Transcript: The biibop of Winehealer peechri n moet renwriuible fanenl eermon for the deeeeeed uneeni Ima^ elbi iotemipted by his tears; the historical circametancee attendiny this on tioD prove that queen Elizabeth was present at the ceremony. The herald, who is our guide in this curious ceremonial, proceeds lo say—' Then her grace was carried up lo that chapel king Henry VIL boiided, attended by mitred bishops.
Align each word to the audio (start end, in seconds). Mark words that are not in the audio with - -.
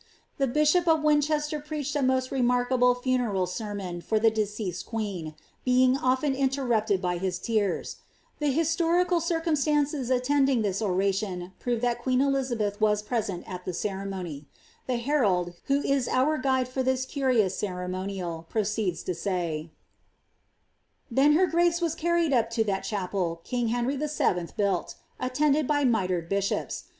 The 0.39 0.47
biibop 0.47 0.87
of 0.87 1.03
Winehealer 1.03 1.63
peechri 1.63 1.95
n 1.95 2.07
moet 2.07 2.23
renwriuible 2.31 2.97
fanenl 3.03 3.45
eermon 3.45 4.03
for 4.03 4.17
the 4.17 4.31
deeeeeed 4.31 4.83
uneeni 4.85 5.35
Ima^ 5.67 5.99
elbi 5.99 6.35
iotemipted 6.35 6.99
by 6.99 7.19
his 7.19 7.37
tears; 7.37 7.97
the 8.39 8.47
historical 8.49 9.19
circametancee 9.19 10.09
attendiny 10.09 10.63
this 10.63 10.81
on 10.81 10.97
tioD 10.97 11.51
prove 11.59 11.81
that 11.81 11.99
queen 12.01 12.19
Elizabeth 12.19 12.81
was 12.81 13.03
present 13.03 13.47
at 13.47 13.63
the 13.65 13.73
ceremony. 13.75 14.47
The 14.87 14.97
herald, 14.97 15.53
who 15.65 15.83
is 15.83 16.07
our 16.07 16.39
guide 16.39 16.67
in 16.75 16.83
this 16.85 17.05
curious 17.05 17.55
ceremonial, 17.55 18.47
proceeds 18.49 19.07
lo 19.07 19.13
say—' 19.13 19.69
Then 21.11 21.33
her 21.33 21.45
grace 21.45 21.79
was 21.79 21.93
carried 21.93 22.33
up 22.33 22.51
lo 22.57 22.63
that 22.63 22.79
chapel 22.83 23.41
king 23.43 23.67
Henry 23.67 23.97
VIL 23.97 24.07
boiided, 24.07 24.95
attended 25.19 25.67
by 25.67 25.85
mitred 25.85 26.27
bishops. 26.27 26.85